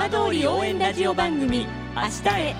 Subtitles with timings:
[0.00, 2.54] 浜通り応援ラジオ番組明日へ。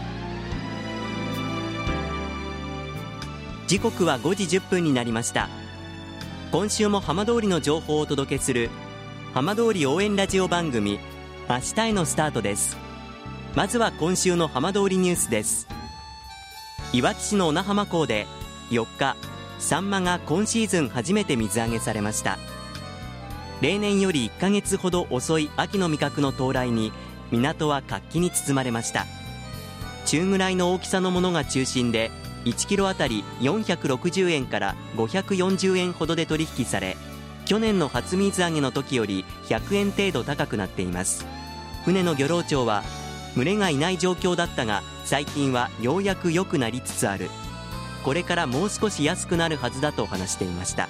[3.67, 5.49] 時刻は5時10分になりました。
[6.53, 8.69] 今週も浜通りの情報をお届けする
[9.33, 11.01] 浜通り応援ラジオ番組
[11.49, 12.77] 明日へのスタートです。
[13.54, 15.67] まずは今週の浜通りニュースです。
[16.93, 18.27] いわき市の小名浜港で
[18.69, 19.16] 4日
[19.59, 22.36] サンマが今シーズン初めて水揚げされました。
[23.62, 26.92] 例年より1ヶ月ほど遅い秋の味覚の到来に
[27.30, 29.07] 港は活気に包まれました。
[30.07, 32.11] 中ぐらいの大きさのものが中心で
[32.45, 36.97] 1キロあたり460円から540円ほどで取引され
[37.45, 41.27] 去年の初水揚げの時より100円程度高くなっています。
[41.84, 42.83] 船の漁労長は
[43.34, 47.28] 群れがいない状況だったが最近はようやく良くなりつつある。
[48.05, 50.89] これからもう少し安くなるはずだと話していました。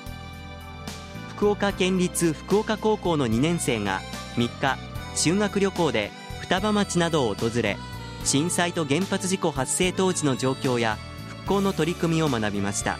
[1.37, 4.01] 福岡県立福岡高校の2年生が
[4.37, 4.79] 3日
[5.17, 6.11] 修学旅行で
[6.51, 7.77] 双葉町などを訪れ
[8.25, 10.99] 震災と原発事故発生当時の状況や
[11.29, 12.99] 復興の取り組みを学びました。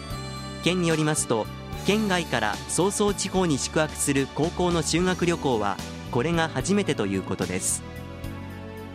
[0.63, 1.45] 県によりますと
[1.85, 5.75] 県外から早々地方に宿泊する高校の修学旅行は
[6.11, 7.83] これが初めてということです。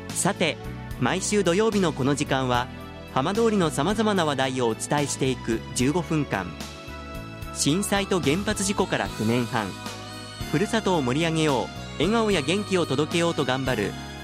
[0.09, 0.57] さて
[1.01, 2.67] 毎週土曜日のこの時間は
[3.13, 6.47] 浜通りのさまざまな話題をお伝えしていく15分間。
[7.53, 9.67] 震災と原発事故から9年半。
[10.51, 11.67] ふるさとを盛り上げよう
[11.99, 13.93] 笑顔や元気を届けようと頑張る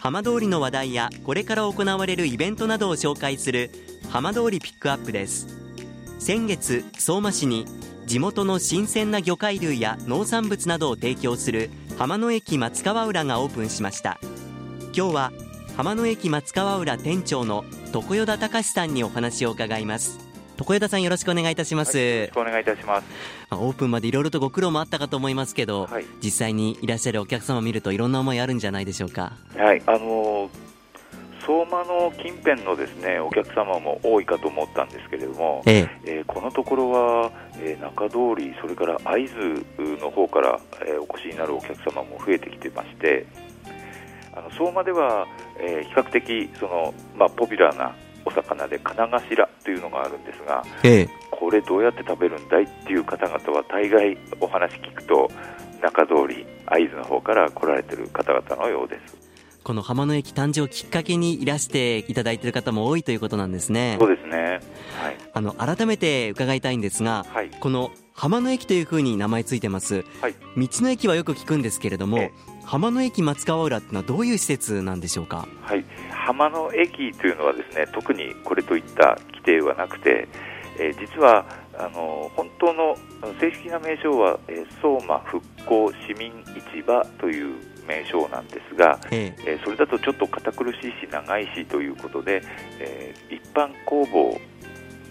[0.00, 3.70] 浜通りの話題やこれから行われるイベントなどを紹介する
[4.08, 5.46] 浜通りピックアップです。
[6.18, 7.66] 先月相馬市に
[8.06, 14.18] 地元の新鮮な魚介類や農産物などを提供する浜野駅松川浦がオープンしました。
[14.96, 15.32] 今日は
[15.76, 20.29] 浜野駅松川浦店長の常与田隆さんにお話を伺います。
[20.60, 23.06] 常与田さんよろしくお願いいたします、はい、よろしくお願いいたします。
[23.50, 29.32] オープンまでいろいろとご苦労もあったかと思いますけど、はい、実際にいらっしゃるお客様を見るといろんな思いあるんじゃないでしょうか？
[29.56, 30.50] はいあの
[31.46, 35.88] 相馬の近辺のですねお客様も多いかと思ったんですけれども、ええ。
[36.04, 39.64] えー、このところは、えー、中通り、それから会津
[39.98, 43.26] の方から、えー、お越しになるお客様も増えてきてまして、
[44.34, 45.26] あの相馬では、
[45.58, 47.96] えー、比較的その、まあ、ポピュラーな
[48.30, 55.30] お魚で金頭というのがあるんですが、ええ、これどうやって食べるんだいっていう方々は大概お話聞くと
[55.82, 59.18] 中通り会津の方から来られてる方々のようです。
[59.62, 63.98] この浜野駅誕生きっかけにいらしていただいている方も多いということなんですね。
[64.00, 64.60] そうですね、
[65.00, 72.32] はい、あの改めて伺いたいんですが、はい、この浜野駅というふうに名前ついてます、はい、道の駅はよく聞くんですけれども、え
[72.64, 75.46] 浜野駅松川浦ってのはどういう施設なんでしょうか？
[75.62, 75.84] はい、
[76.30, 80.28] 浜野駅というのはですね、特にこれといった規定はなくて、
[80.78, 81.44] えー、実は
[81.76, 82.96] あの本当の
[83.40, 86.32] 正式な名称は、えー、相馬復興市民
[86.72, 89.56] 市場という名称なんですが、ええ。
[89.56, 92.42] ー、それだとちょっと堅苦しいし長いしということで、
[92.78, 94.38] えー、一般公募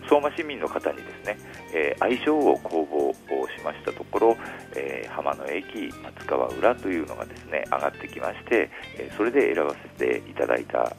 [0.08, 1.38] 相馬市民の方にですね、
[1.74, 4.38] えー、愛称を公募をしましたところ、
[4.76, 10.96] えー、浜野駅松川浦というのがですね上がってきまして、えー、それで選ばせていただいた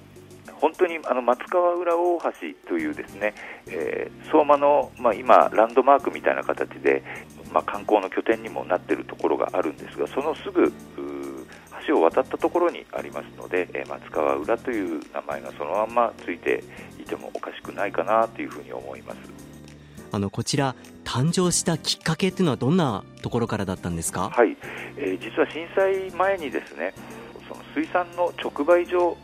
[0.60, 3.34] 本当にあの松川浦大橋というですね、
[3.66, 7.03] えー、相馬の、まあ、今、ランドマークみたいな形で、
[7.53, 10.72] まあ、観光の拠点にもなっているところがあるんですがそのすぐ
[11.87, 16.62] 橋を渡ったところにありますので、えー、松川浦という名前がそのままついて
[17.00, 19.19] いてもおかしくないかなというふうに思います。
[20.12, 24.57] あのこちら誕生したきっかけというのはどんなところからだったんですか、はい。
[24.97, 26.92] えー、実は震災前にですね
[27.48, 29.16] その水産の直売所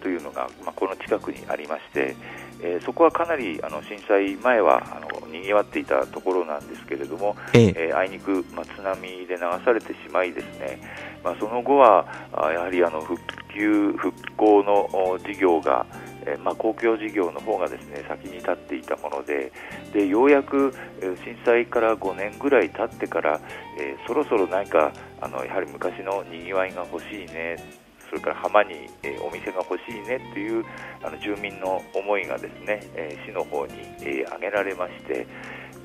[0.00, 2.16] というのが、まあ、この近くにありまして、
[2.60, 7.74] えー、そこはかなりあの震災前はあのにぎわっていたところなんですけれども、ええ。
[7.76, 10.80] えー、あいにく、まあ、津波で流されてしまいですね、
[11.24, 13.20] まあ、その後はあやはりあの復
[13.54, 15.86] 旧復興の事業が
[16.24, 19.52] えまあ、公共事業の方がですね先に立っていたもので
[19.92, 23.40] でようやく震災から5年ぐらい経ってから、
[23.78, 27.81] えー、そろそろ何かあのやはり昔のにぎわいが欲しいね
[28.12, 30.62] それから浜に、えー、お店が欲しいねという
[31.02, 35.26] あの住民の思いがですね、えー、市の方に、えー、挙げられまして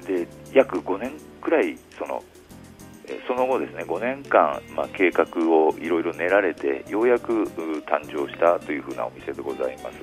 [0.05, 2.21] で約5年くらいその
[3.25, 7.45] その後ですね5年間、まあ、計画をいろいろ練られてようやく
[7.85, 9.95] 誕生したというふうなお店でございます。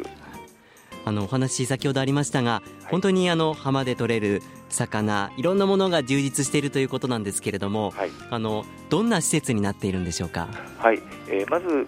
[1.07, 10.49] あのお話先ほどありましたが、はい、本当にあの浜で取れる魚いろんなものが充実しているということなんですけれども、はい、あのどんな施設になっているんでしょうか？
[10.79, 11.87] はい、えー、まず、えー、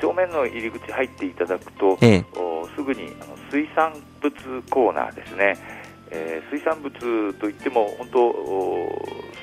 [0.00, 5.56] 正面の入り口入っていただくと、ええ、おすぐにあの水産物コーナーですね。
[6.10, 8.34] えー、水産物といっても本当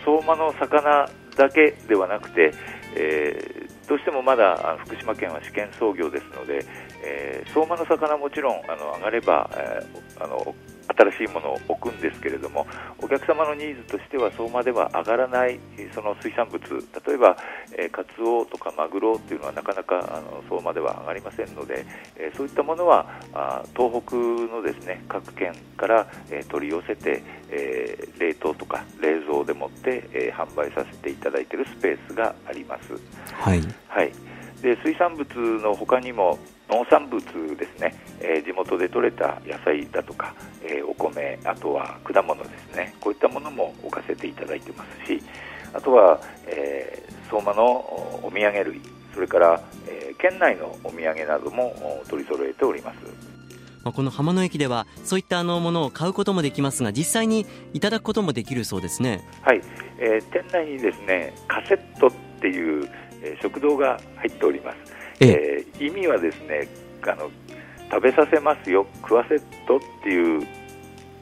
[0.05, 2.53] 相馬の魚だけではなくて、
[2.95, 6.65] えー、どうしてもまだ福島県は試験操業ですので、
[7.03, 10.55] えー、相馬の魚もちろんあの上がれば、えー、あの
[10.87, 12.65] 新しいものを置くんですけれども
[12.99, 15.59] お客様のニーズとしては相馬では上がらない
[15.93, 16.59] その水産物
[17.05, 17.37] 例えば、
[17.77, 21.85] えー、カツオとかマグロというのはなかなかあの相馬では上がりませんので、
[22.15, 32.93] えー、そういったものはあ東北のですね各県から、えー、取り寄せて、えー、冷凍とか冷蔵でもって、えー、販売させていただいているペースがあります。
[33.33, 34.11] はい、はい
[34.61, 35.27] で水産物
[35.61, 37.21] の他にも農産物
[37.55, 45.21] ですね、えー、地元で採れた野菜だとか、えー、お米、あとは果物ですね、こういったものも置かせていただいてますし、
[45.73, 47.63] あとは、えー、相馬の
[48.23, 48.81] お土産類、
[49.13, 53.36] それから、えー、県内のお土産なども取り揃えております。
[53.91, 59.27] この浜野駅ではそういったあのものを買うこともできますが実際にいただくこともできるそうですね。
[59.41, 59.61] はい、
[59.99, 62.11] えー、店内にですねカセットっ
[62.41, 62.89] ていう、
[63.21, 64.77] えー、食堂が入っております。
[65.19, 66.67] えー、意味はですね
[67.03, 67.31] あの
[67.89, 70.45] 食べさせますよ食わせとっていう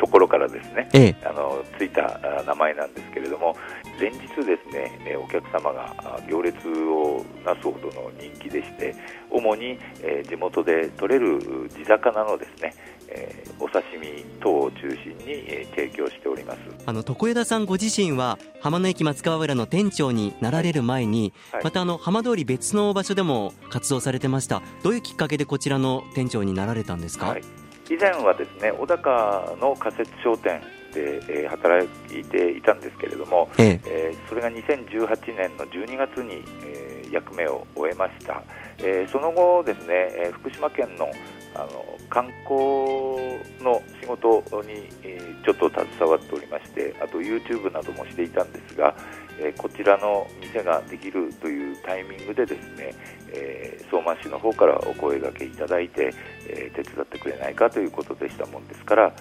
[0.05, 3.55] ところからですね、ええ、あのついた名前なんですけれども
[3.99, 8.95] 連日ですねお客様が行列をなすほどの人気でして
[9.31, 12.73] 主に、え地元で取れる地魚のですね、
[13.09, 16.59] えお刺身等を中心に、え提供しております。
[16.85, 24.61] あの床枝さんご自身は浜野駅松川浦の店長になられる前に、はい、またあの浜通り別の場所でも活動されてました。
[24.83, 27.41] どういうきっかけでこちらの店長になられたんですか、はい
[27.89, 30.61] 以前はですね小高の仮設商店
[30.93, 34.15] で、えー、働いていたんですけれども、ええ。
[34.15, 38.41] ー、それが2018年の12月に、えー、役目を終えました、
[38.79, 41.11] えー、その後ですね、えー、福島県の
[41.55, 48.93] あの観光の仕事に、えー、ちょっと携わっておりましてあと YouTube などもしていたんですが、
[49.39, 52.93] えー、こちらの店ができるというタイミングでですね、
[53.33, 56.13] えー、相馬市の方からお声がけいただいて、
[56.47, 59.13] えー、手伝ってくれないかということでしたもんですから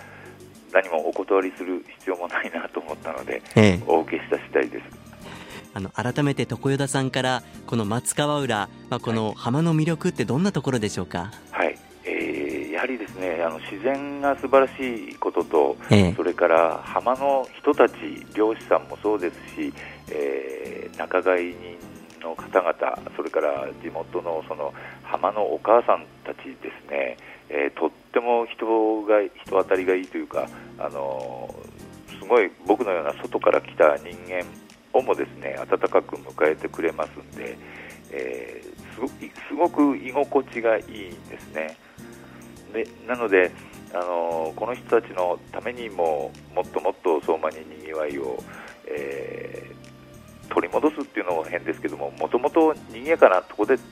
[0.72, 4.84] 何もお断りする必要もないなと思ったので、えお受けした次第です。
[5.72, 11.32] あの改めて床与田さんからこの松川浦、まあ、この浜の魅力ってどんなところでしょうか？
[11.50, 11.73] はい、
[13.14, 17.94] ですねあの自然が素晴らしいことと、えそれから浜の人たち
[18.34, 19.72] 漁師さんもそうですし、
[20.10, 21.78] えー、仲買人
[22.20, 24.72] の方々それから地元のその
[25.02, 27.16] 浜のお母さんたちですね、
[27.48, 34.44] えー、とっても人が人当たりがいいというか、あのー、すごい僕のような外から来た人間
[34.92, 37.56] をもですね温かく迎えてくれますんで、
[38.10, 41.76] えー、すごく居心地がいいんですね。
[42.74, 43.52] でなので
[43.94, 48.42] あのこの人たちのためにももっともっと相馬ににぎわいを、
[48.86, 53.82] えー、取り戻すっていうのも変ですけどももともと賑やかなところで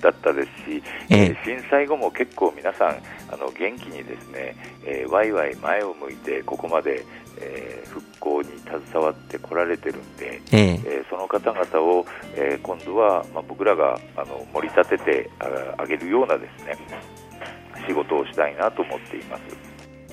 [0.00, 3.02] だったですし、えー、震災後も結構皆さん
[3.32, 7.04] あの元気にですね、えー、ワイワイ前を向いてここまで、
[7.38, 15.30] えー、復興に携わってこられてるんで、えー、えー、その方々を、えー、今度は、まあ、僕らがあの盛り立てて
[15.78, 16.76] あげるようなですね
[17.86, 19.42] 仕事をしたいなと思っています。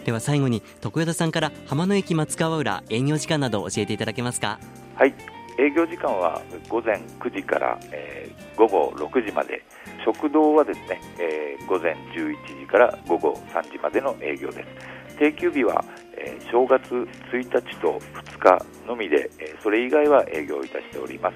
[0.05, 4.59] では最後に徳田さんから浜野駅松川浦営業時間など教えていただけますか？
[4.95, 5.13] はい。
[5.57, 9.61] 営業時間は午前9時から、えー、午後6時まで。
[10.05, 15.17] 食堂はですね、えー、午前11時から午後3時までの営業です。
[15.17, 15.83] 定休日は、
[16.17, 16.85] えー、正月
[17.33, 21.29] 1日と2日のみで、えー、それ以外は営業いたしておりま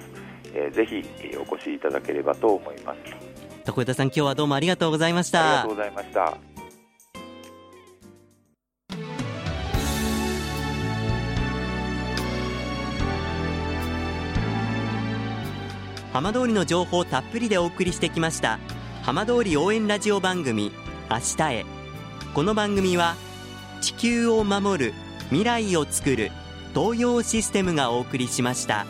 [0.54, 2.98] えー、ぜひ、えー、お越しいただければと思います
[3.64, 5.62] 徳枝さん今日はどうもありがとうございました。
[5.62, 6.36] ありがとうございました。
[16.12, 18.60] 浜通りの情報をたっぷりでお送りしてきました
[19.02, 20.70] 浜通り応援ラジオ番組
[21.10, 21.66] 明日へ。
[22.34, 23.16] この番組は
[23.80, 24.94] 地球を守る
[25.30, 26.30] 未来をつくる
[26.72, 28.86] 東洋システムがお送りしました。